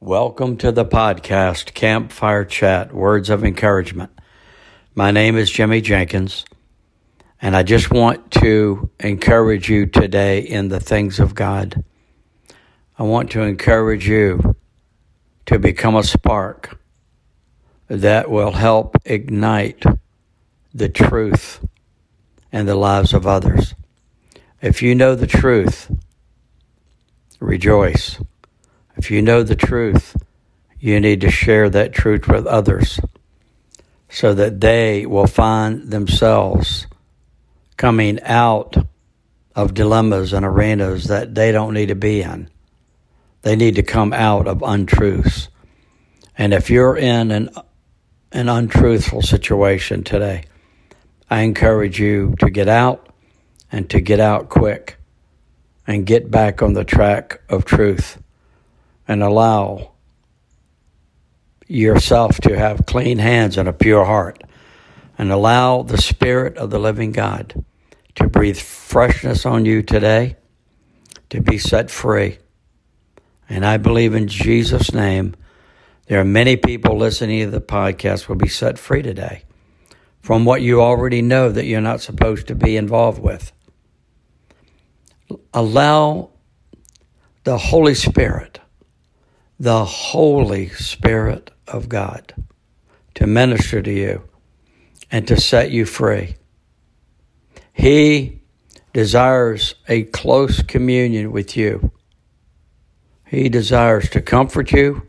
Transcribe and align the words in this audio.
Welcome 0.00 0.58
to 0.58 0.72
the 0.72 0.84
podcast, 0.84 1.72
Campfire 1.72 2.44
Chat 2.44 2.92
Words 2.92 3.30
of 3.30 3.42
Encouragement. 3.42 4.10
My 4.94 5.10
name 5.10 5.38
is 5.38 5.50
Jimmy 5.50 5.80
Jenkins, 5.80 6.44
and 7.40 7.56
I 7.56 7.62
just 7.62 7.90
want 7.90 8.30
to 8.32 8.90
encourage 9.00 9.70
you 9.70 9.86
today 9.86 10.40
in 10.40 10.68
the 10.68 10.80
things 10.80 11.18
of 11.18 11.34
God. 11.34 11.82
I 12.98 13.04
want 13.04 13.30
to 13.30 13.40
encourage 13.40 14.06
you 14.06 14.54
to 15.46 15.58
become 15.58 15.96
a 15.96 16.02
spark 16.02 16.78
that 17.88 18.30
will 18.30 18.52
help 18.52 18.98
ignite 19.06 19.82
the 20.74 20.90
truth 20.90 21.66
and 22.52 22.68
the 22.68 22.76
lives 22.76 23.14
of 23.14 23.26
others. 23.26 23.74
If 24.60 24.82
you 24.82 24.94
know 24.94 25.14
the 25.14 25.26
truth, 25.26 25.90
rejoice. 27.40 28.18
If 28.96 29.10
you 29.10 29.20
know 29.20 29.42
the 29.42 29.56
truth, 29.56 30.16
you 30.80 31.00
need 31.00 31.20
to 31.20 31.30
share 31.30 31.68
that 31.70 31.92
truth 31.92 32.26
with 32.28 32.46
others 32.46 32.98
so 34.08 34.32
that 34.34 34.60
they 34.60 35.04
will 35.04 35.26
find 35.26 35.90
themselves 35.90 36.86
coming 37.76 38.22
out 38.22 38.76
of 39.54 39.74
dilemmas 39.74 40.32
and 40.32 40.46
arenas 40.46 41.04
that 41.04 41.34
they 41.34 41.52
don't 41.52 41.74
need 41.74 41.86
to 41.86 41.94
be 41.94 42.22
in. 42.22 42.48
They 43.42 43.56
need 43.56 43.76
to 43.76 43.82
come 43.82 44.12
out 44.12 44.48
of 44.48 44.62
untruths. 44.62 45.48
And 46.38 46.54
if 46.54 46.70
you're 46.70 46.96
in 46.96 47.30
an, 47.30 47.50
an 48.32 48.48
untruthful 48.48 49.22
situation 49.22 50.04
today, 50.04 50.44
I 51.28 51.40
encourage 51.40 52.00
you 52.00 52.34
to 52.38 52.50
get 52.50 52.68
out 52.68 53.08
and 53.70 53.90
to 53.90 54.00
get 54.00 54.20
out 54.20 54.48
quick 54.48 54.98
and 55.86 56.06
get 56.06 56.30
back 56.30 56.62
on 56.62 56.72
the 56.72 56.84
track 56.84 57.40
of 57.48 57.64
truth 57.64 58.18
and 59.08 59.22
allow 59.22 59.92
yourself 61.66 62.40
to 62.40 62.58
have 62.58 62.86
clean 62.86 63.18
hands 63.18 63.56
and 63.56 63.68
a 63.68 63.72
pure 63.72 64.04
heart 64.04 64.42
and 65.18 65.32
allow 65.32 65.82
the 65.82 65.98
Spirit 65.98 66.56
of 66.56 66.70
the 66.70 66.78
living 66.78 67.12
God 67.12 67.64
to 68.14 68.28
breathe 68.28 68.58
freshness 68.58 69.44
on 69.44 69.64
you 69.64 69.82
today, 69.82 70.36
to 71.30 71.40
be 71.40 71.58
set 71.58 71.90
free. 71.90 72.38
And 73.48 73.64
I 73.64 73.76
believe 73.76 74.14
in 74.14 74.28
Jesus' 74.28 74.92
name, 74.92 75.34
there 76.06 76.20
are 76.20 76.24
many 76.24 76.56
people 76.56 76.96
listening 76.96 77.44
to 77.44 77.50
the 77.50 77.60
podcast 77.60 78.28
will 78.28 78.36
be 78.36 78.48
set 78.48 78.78
free 78.78 79.02
today 79.02 79.42
from 80.20 80.44
what 80.44 80.62
you 80.62 80.80
already 80.80 81.22
know 81.22 81.50
that 81.50 81.66
you're 81.66 81.80
not 81.80 82.00
supposed 82.00 82.48
to 82.48 82.54
be 82.54 82.76
involved 82.76 83.20
with. 83.20 83.52
Allow 85.52 86.30
the 87.44 87.58
Holy 87.58 87.94
Spirit 87.94 88.60
the 89.58 89.84
Holy 89.84 90.68
Spirit 90.68 91.50
of 91.66 91.88
God 91.88 92.34
to 93.14 93.26
minister 93.26 93.80
to 93.80 93.90
you 93.90 94.22
and 95.10 95.26
to 95.28 95.40
set 95.40 95.70
you 95.70 95.86
free. 95.86 96.36
He 97.72 98.42
desires 98.92 99.74
a 99.88 100.04
close 100.04 100.62
communion 100.62 101.32
with 101.32 101.56
you. 101.56 101.90
He 103.26 103.48
desires 103.48 104.10
to 104.10 104.20
comfort 104.20 104.72
you. 104.72 105.08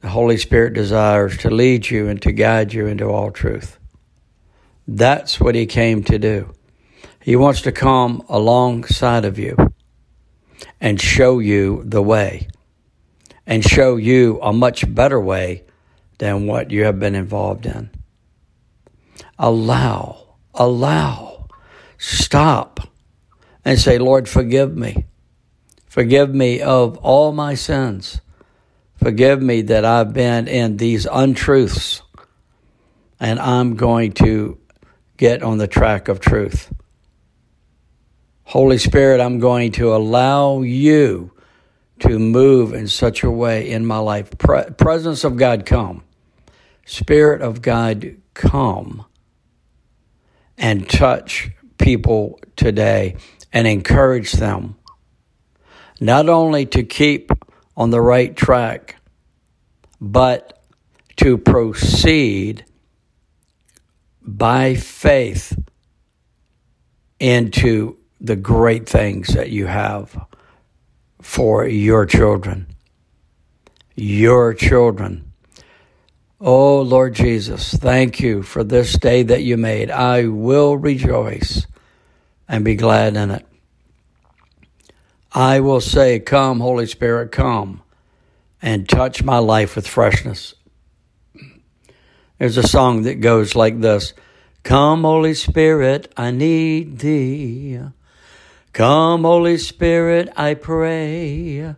The 0.00 0.08
Holy 0.08 0.36
Spirit 0.36 0.74
desires 0.74 1.36
to 1.38 1.50
lead 1.50 1.90
you 1.90 2.08
and 2.08 2.22
to 2.22 2.32
guide 2.32 2.72
you 2.72 2.86
into 2.86 3.06
all 3.06 3.30
truth. 3.30 3.78
That's 4.86 5.40
what 5.40 5.54
He 5.54 5.66
came 5.66 6.04
to 6.04 6.18
do. 6.18 6.54
He 7.20 7.36
wants 7.36 7.60
to 7.62 7.72
come 7.72 8.24
alongside 8.28 9.24
of 9.24 9.38
you 9.38 9.56
and 10.80 11.00
show 11.00 11.38
you 11.38 11.82
the 11.84 12.02
way 12.02 12.48
and 13.46 13.64
show 13.64 13.96
you 13.96 14.38
a 14.42 14.52
much 14.52 14.92
better 14.94 15.20
way 15.20 15.64
than 16.18 16.46
what 16.46 16.70
you 16.70 16.84
have 16.84 16.98
been 16.98 17.14
involved 17.14 17.66
in. 17.66 17.90
Allow, 19.38 20.36
allow, 20.54 21.48
stop 21.98 22.80
and 23.64 23.78
say, 23.78 23.98
Lord, 23.98 24.28
forgive 24.28 24.76
me. 24.76 25.06
Forgive 25.86 26.34
me 26.34 26.60
of 26.60 26.96
all 26.98 27.32
my 27.32 27.54
sins. 27.54 28.20
Forgive 28.96 29.42
me 29.42 29.62
that 29.62 29.84
I've 29.84 30.12
been 30.12 30.46
in 30.46 30.76
these 30.76 31.06
untruths 31.10 32.02
and 33.18 33.38
I'm 33.40 33.74
going 33.74 34.12
to 34.12 34.58
get 35.16 35.42
on 35.42 35.58
the 35.58 35.66
track 35.66 36.08
of 36.08 36.20
truth. 36.20 36.72
Holy 38.44 38.78
Spirit, 38.78 39.20
I'm 39.20 39.38
going 39.38 39.72
to 39.72 39.94
allow 39.94 40.62
you 40.62 41.31
to 42.02 42.18
move 42.18 42.74
in 42.74 42.88
such 42.88 43.22
a 43.22 43.30
way 43.30 43.70
in 43.70 43.86
my 43.86 43.98
life. 43.98 44.36
Pre- 44.36 44.70
presence 44.76 45.24
of 45.24 45.36
God 45.36 45.64
come. 45.64 46.02
Spirit 46.84 47.42
of 47.42 47.62
God 47.62 48.16
come 48.34 49.04
and 50.58 50.88
touch 50.88 51.50
people 51.78 52.40
today 52.56 53.16
and 53.52 53.66
encourage 53.66 54.32
them 54.32 54.76
not 56.00 56.28
only 56.28 56.66
to 56.66 56.82
keep 56.82 57.30
on 57.76 57.90
the 57.90 58.00
right 58.00 58.34
track, 58.34 58.96
but 60.00 60.60
to 61.16 61.38
proceed 61.38 62.64
by 64.20 64.74
faith 64.74 65.56
into 67.20 67.96
the 68.20 68.34
great 68.34 68.88
things 68.88 69.28
that 69.34 69.50
you 69.50 69.66
have 69.66 70.26
for 71.22 71.66
your 71.66 72.04
children. 72.04 72.66
Your 73.94 74.52
children. 74.52 75.32
Oh, 76.40 76.82
Lord 76.82 77.14
Jesus, 77.14 77.72
thank 77.72 78.20
you 78.20 78.42
for 78.42 78.64
this 78.64 78.98
day 78.98 79.22
that 79.22 79.42
you 79.42 79.56
made. 79.56 79.90
I 79.90 80.26
will 80.26 80.76
rejoice 80.76 81.66
and 82.48 82.64
be 82.64 82.74
glad 82.74 83.16
in 83.16 83.30
it. 83.30 83.46
I 85.32 85.60
will 85.60 85.80
say, 85.80 86.18
Come, 86.18 86.60
Holy 86.60 86.86
Spirit, 86.86 87.30
come 87.32 87.82
and 88.60 88.88
touch 88.88 89.22
my 89.22 89.38
life 89.38 89.76
with 89.76 89.86
freshness. 89.86 90.54
There's 92.38 92.56
a 92.56 92.66
song 92.66 93.02
that 93.02 93.20
goes 93.20 93.54
like 93.54 93.80
this 93.80 94.12
Come, 94.64 95.02
Holy 95.02 95.34
Spirit, 95.34 96.12
I 96.16 96.32
need 96.32 96.98
thee. 96.98 97.78
Come, 98.72 99.24
Holy 99.24 99.58
Spirit, 99.58 100.30
I 100.36 100.54
pray. 100.54 101.74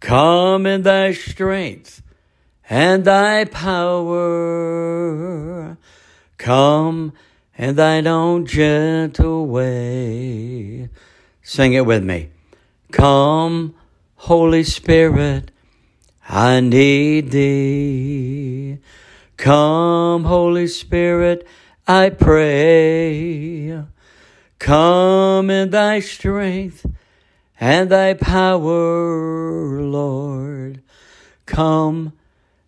Come 0.00 0.66
in 0.66 0.82
thy 0.82 1.12
strength 1.12 2.02
and 2.68 3.04
thy 3.04 3.44
power. 3.44 4.98
Come 6.36 7.12
in 7.56 7.76
thine 7.76 8.06
own 8.06 8.46
gentle 8.46 9.46
way. 9.46 10.88
Sing 11.42 11.72
it 11.72 11.86
with 11.86 12.02
me. 12.04 12.30
Come, 12.90 13.74
Holy 14.16 14.64
Spirit, 14.64 15.50
I 16.28 16.60
need 16.60 17.30
thee. 17.30 18.78
Come, 19.36 20.24
Holy 20.24 20.66
Spirit, 20.66 21.46
I 21.86 22.10
pray. 22.10 23.84
Come 24.58 25.50
in 25.50 25.70
thy 25.70 26.00
strength 26.00 26.84
and 27.60 27.90
thy 27.90 28.14
power, 28.14 29.80
Lord. 29.80 30.82
Come 31.46 32.12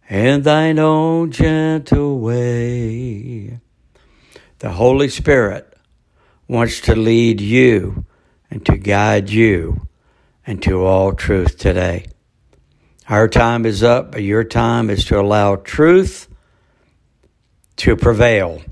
in 0.09 0.43
thine 0.43 0.79
own 0.79 1.31
gentle 1.31 2.21
way. 2.21 3.61
The 4.61 4.71
Holy 4.71 5.09
Spirit 5.09 5.77
wants 6.49 6.81
to 6.83 6.95
lead 6.95 7.41
you 7.41 8.05
and 8.51 8.65
to 8.67 8.77
guide 8.77 9.31
you 9.31 9.89
into 10.47 10.85
all 10.85 11.13
truth 11.13 11.59
today. 11.59 12.07
Our 13.09 13.29
time 13.29 13.67
is 13.67 13.83
up, 13.83 14.13
but 14.13 14.23
your 14.23 14.45
time 14.45 14.91
is 14.91 15.05
to 15.07 15.19
allow 15.19 15.57
truth 15.57 16.29
to 17.77 17.97
prevail. 17.97 18.63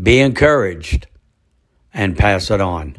Be 0.00 0.20
encouraged 0.20 1.06
and 1.94 2.16
pass 2.16 2.50
it 2.50 2.60
on. 2.60 2.96